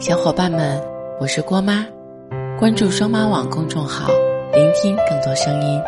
[0.00, 0.80] 小伙伴们，
[1.18, 1.84] 我是郭妈，
[2.56, 4.08] 关注双妈网公众号，
[4.52, 5.82] 聆听更多声音。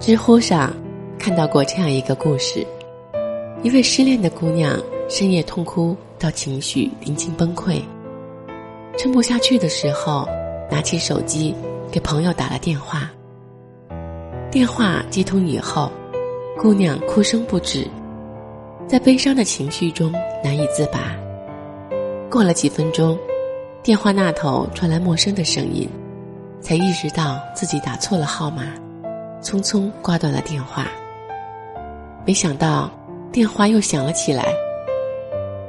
[0.00, 0.72] 知乎上
[1.18, 2.66] 看到过这样一个故事：
[3.62, 7.78] 一位失恋的姑娘深夜痛哭到情绪临近崩溃，
[8.96, 10.26] 撑不下去的时候，
[10.70, 11.54] 拿起手机
[11.90, 13.10] 给朋友打了电话。
[14.50, 15.92] 电话接通以后，
[16.56, 17.86] 姑娘哭声不止。
[18.88, 20.10] 在悲伤的情绪中
[20.42, 21.14] 难以自拔。
[22.30, 23.18] 过了几分钟，
[23.82, 25.86] 电话那头传来陌生的声音，
[26.62, 28.64] 才意识到自己打错了号码，
[29.42, 30.86] 匆匆挂断了电话。
[32.24, 32.90] 没想到
[33.30, 34.42] 电话又响了起来。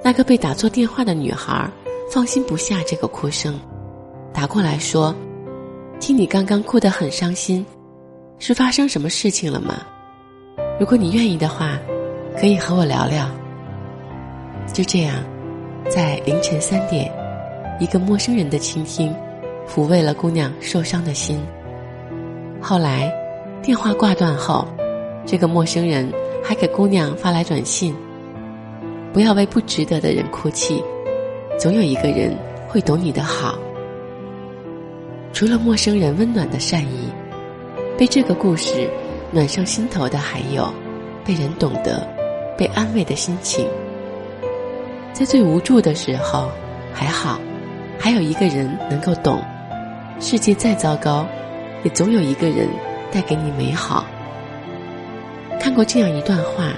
[0.02, 1.70] 那个被打错电话的女孩
[2.10, 3.60] 放心不下这个哭声，
[4.34, 5.14] 打过来说
[6.00, 7.66] ：“听你刚刚哭得很伤心，
[8.38, 9.76] 是发生什么事情了吗？
[10.80, 11.78] 如果你愿意的话。”
[12.40, 13.30] 可以和我聊聊。
[14.72, 15.16] 就这样，
[15.90, 17.12] 在凌晨三点，
[17.82, 19.14] 一个陌生人的倾听，
[19.68, 21.38] 抚慰了姑娘受伤的心。
[22.62, 23.12] 后来，
[23.62, 24.66] 电话挂断后，
[25.26, 26.10] 这个陌生人
[26.42, 27.94] 还给姑娘发来短信
[29.12, 30.82] ：“不要为不值得的人哭泣，
[31.60, 32.34] 总有一个人
[32.70, 33.60] 会懂你的好。”
[35.34, 37.10] 除了陌生人温暖的善意，
[37.98, 38.90] 被这个故事
[39.30, 40.72] 暖上心头的还有
[41.26, 42.19] 被人懂得。
[42.60, 43.66] 被安慰的心情，
[45.14, 46.52] 在最无助的时候，
[46.94, 47.40] 还好，
[47.98, 49.42] 还有一个人能够懂。
[50.20, 51.26] 世界再糟糕，
[51.84, 52.68] 也总有一个人
[53.14, 54.06] 带给你美好。
[55.58, 56.74] 看过这样一段话：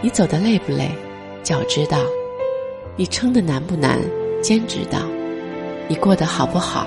[0.00, 0.88] 你走的累不累，
[1.42, 1.98] 脚知道；
[2.94, 3.98] 你撑的难不难，
[4.40, 5.00] 肩知道；
[5.88, 6.86] 你过得好不好，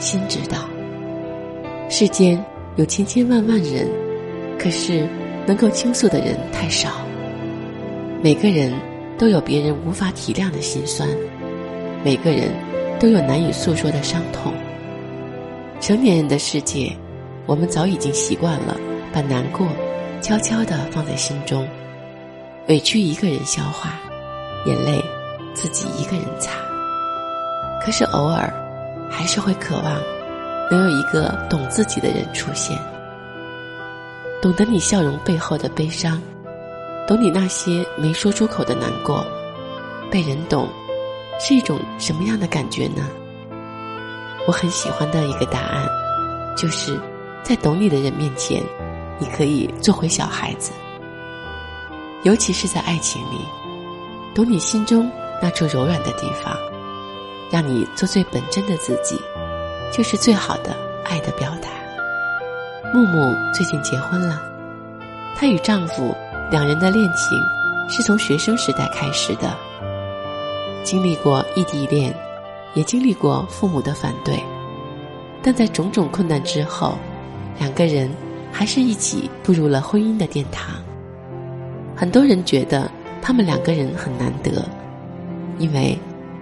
[0.00, 0.58] 心知道。
[1.88, 3.88] 世间有千千万万人，
[4.58, 5.06] 可是
[5.46, 6.90] 能够倾诉的人太少。
[8.24, 8.72] 每个人
[9.18, 11.08] 都有别人无法体谅的心酸，
[12.04, 12.52] 每个人
[13.00, 14.54] 都有难以诉说的伤痛。
[15.80, 16.96] 成年人的世界，
[17.46, 18.76] 我们早已经习惯了
[19.12, 19.66] 把难过
[20.20, 21.66] 悄悄地放在心中，
[22.68, 23.98] 委屈一个人消化，
[24.66, 25.02] 眼泪
[25.52, 26.52] 自己一个人擦。
[27.84, 28.54] 可是偶尔，
[29.10, 30.00] 还是会渴望
[30.70, 32.78] 能有一个懂自己的人出现，
[34.40, 36.22] 懂得你笑容背后的悲伤。
[37.12, 39.22] 懂你那些没说出口的难过，
[40.10, 40.66] 被人懂，
[41.38, 43.06] 是一种什么样的感觉呢？
[44.48, 45.86] 我很喜欢的一个答案，
[46.56, 46.98] 就是
[47.42, 48.62] 在懂你的人面前，
[49.18, 50.72] 你可以做回小孩子。
[52.22, 53.44] 尤其是在爱情里，
[54.34, 55.12] 懂你心中
[55.42, 56.56] 那处柔软的地方，
[57.50, 59.20] 让你做最本真的自己，
[59.92, 60.74] 就是最好的
[61.04, 61.68] 爱的表达。
[62.94, 64.40] 木木最近结婚了，
[65.36, 66.16] 她与丈夫。
[66.52, 67.40] 两人的恋情
[67.88, 69.56] 是从学生时代开始的，
[70.84, 72.14] 经历过异地恋，
[72.74, 74.38] 也经历过父母的反对，
[75.42, 76.98] 但在种种困难之后，
[77.58, 78.10] 两个人
[78.52, 80.74] 还是一起步入了婚姻的殿堂。
[81.96, 82.90] 很多人觉得
[83.22, 84.62] 他们两个人很难得，
[85.56, 85.98] 因为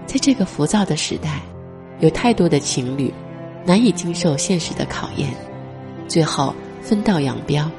[0.06, 1.41] 在这个浮躁的时代，
[2.00, 3.15] 有太多的情侣
[3.65, 5.31] 难以经受现实的考验，
[6.09, 7.70] 最后分道扬镳。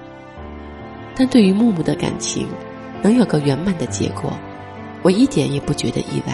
[1.22, 2.48] 但对于木木的感情，
[3.04, 4.34] 能有个圆满的结果，
[5.04, 6.34] 我一点也不觉得意外。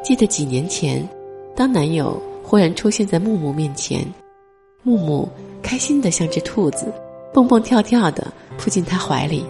[0.00, 1.04] 记得几年前，
[1.56, 4.06] 当男友忽然出现在木木面前，
[4.84, 5.28] 木木
[5.60, 6.86] 开心的像只兔子，
[7.34, 9.44] 蹦蹦跳跳的扑进他怀里。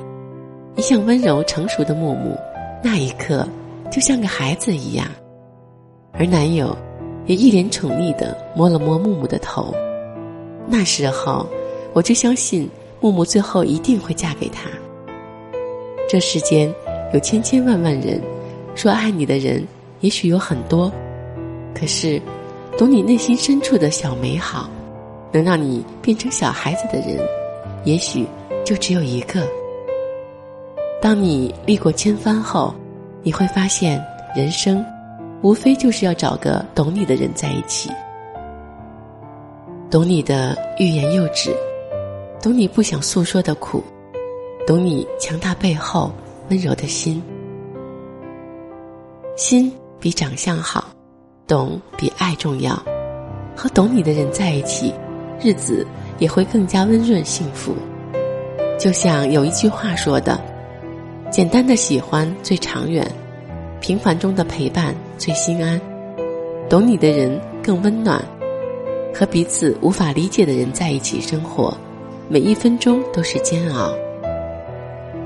[0.76, 2.34] 一向温柔成熟的木木，
[2.82, 3.46] 那一刻
[3.92, 5.06] 就像个孩子一样，
[6.14, 6.74] 而男友
[7.26, 9.74] 也一脸宠溺的摸了摸木木的头。
[10.66, 11.46] 那时候，
[11.92, 12.66] 我就相信。
[13.00, 14.68] 木木最后一定会嫁给他。
[16.08, 16.72] 这世间
[17.12, 18.20] 有千千万万人，
[18.74, 19.66] 说爱你的人
[20.00, 20.90] 也许有很多，
[21.74, 22.20] 可是
[22.78, 24.70] 懂你内心深处的小美好，
[25.32, 27.18] 能让你变成小孩子的人，
[27.84, 28.26] 也许
[28.64, 29.42] 就只有一个。
[31.00, 32.74] 当你历过千帆后，
[33.22, 34.02] 你会发现，
[34.34, 34.84] 人生
[35.42, 37.90] 无非就是要找个懂你的人在一起，
[39.90, 41.54] 懂你的欲言又止。
[42.42, 43.82] 懂你不想诉说的苦，
[44.66, 46.12] 懂你强大背后
[46.48, 47.22] 温柔的心。
[49.36, 50.88] 心比长相好，
[51.46, 52.80] 懂比爱重要。
[53.56, 54.92] 和懂你的人在一起，
[55.42, 55.86] 日子
[56.18, 57.74] 也会更加温润幸福。
[58.78, 60.38] 就像有一句话说的
[61.32, 63.10] ：“简单的喜欢最长远，
[63.80, 65.80] 平凡中的陪伴最心安。”
[66.68, 68.22] 懂你的人更温暖。
[69.14, 71.74] 和彼此无法理解的人在一起生活。
[72.28, 73.94] 每一分钟都是煎熬。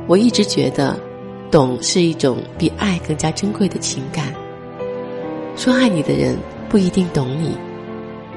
[0.06, 0.94] 我一直觉得，
[1.50, 4.34] 懂是一种比爱更加珍贵的情感。
[5.56, 6.36] 说爱你的人
[6.68, 7.56] 不一定懂你，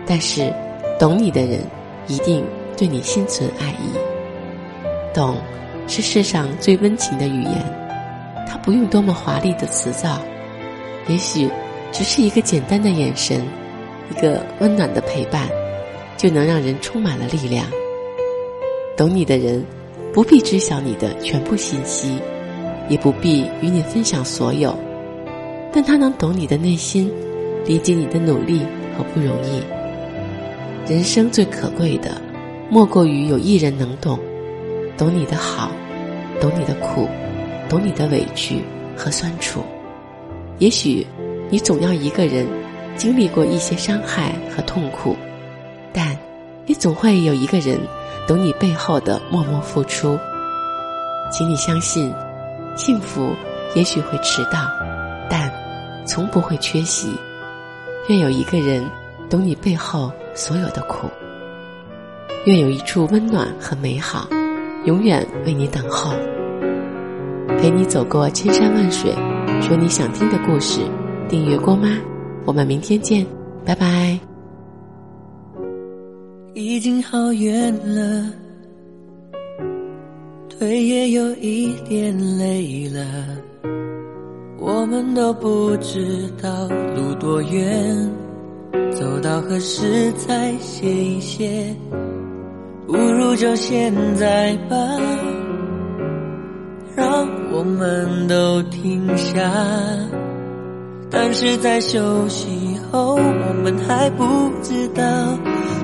[0.06, 0.50] 但是
[0.98, 1.60] 懂你的人
[2.08, 2.46] 一定
[2.78, 3.98] 对你心存爱意。
[5.14, 5.36] 懂
[5.86, 7.66] 是世上最温情的语言，
[8.48, 10.20] 它不用多么华丽的辞藻，
[11.10, 11.50] 也许
[11.92, 13.42] 只是一个简单的眼神，
[14.10, 15.50] 一个温暖的陪伴，
[16.16, 17.66] 就能让人充满了力量。
[18.96, 19.66] 懂你的人
[20.14, 22.20] 不必知晓你的全部信息，
[22.90, 24.78] 也不必与你分享所有。
[25.72, 27.12] 但他能懂你的内心，
[27.66, 28.60] 理解你的努力
[28.96, 29.64] 和不容易。
[30.88, 32.22] 人生最可贵的，
[32.70, 34.20] 莫过于有一人能懂，
[34.96, 35.72] 懂你的好，
[36.40, 37.08] 懂你的苦，
[37.68, 38.62] 懂你的委屈
[38.96, 39.62] 和酸楚。
[40.60, 41.04] 也许
[41.50, 42.46] 你总要一个人
[42.96, 45.16] 经历过一些伤害和痛苦，
[45.92, 46.16] 但
[46.68, 47.80] 也总会有一个人
[48.28, 50.18] 懂你背后的默默付出。
[51.32, 52.14] 请你相信，
[52.76, 53.34] 幸福
[53.76, 54.70] 也许会迟到，
[55.30, 55.52] 但。
[56.06, 57.18] 从不会缺席，
[58.10, 58.86] 愿有一个人
[59.30, 61.08] 懂你背后所有的苦，
[62.44, 64.28] 愿有一处温暖和美好，
[64.84, 66.12] 永远为你等候，
[67.58, 69.16] 陪你走过千山万水，
[69.62, 70.82] 说你想听的故事。
[71.30, 71.88] 订阅郭妈，
[72.44, 73.26] 我们明天见，
[73.64, 74.33] 拜拜。
[76.56, 78.32] 已经好远了，
[80.48, 83.04] 腿也有一点累了。
[84.60, 88.08] 我们都不知道路多远，
[88.92, 91.76] 走到何时才歇一歇？
[92.86, 94.78] 不如就现在吧，
[96.96, 99.42] 让我们都停下。
[101.16, 104.24] 但是在休息后，我们还不
[104.64, 105.04] 知道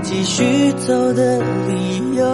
[0.02, 2.26] 继续走的理由。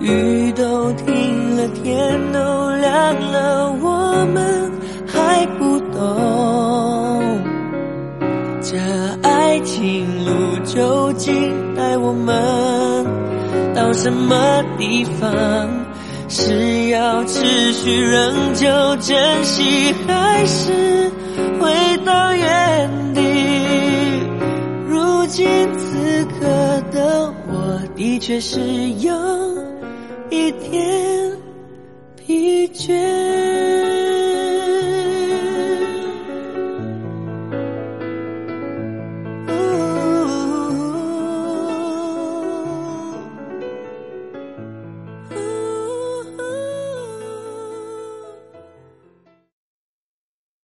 [0.00, 4.72] 雨都停了天都亮了，我们
[5.06, 6.00] 还不懂，
[8.62, 8.76] 这
[9.22, 10.32] 爱情路
[10.64, 13.04] 究竟带我们
[13.74, 15.83] 到什么地方？
[16.36, 18.66] 是要持续仍旧
[18.96, 21.08] 珍惜，还是
[21.60, 21.72] 回
[22.04, 23.20] 到原地？
[24.88, 25.46] 如今
[25.78, 26.44] 此刻
[26.90, 28.58] 的我，的确是
[28.98, 29.14] 有
[30.28, 31.32] 一点。
[32.26, 33.43] 疲倦。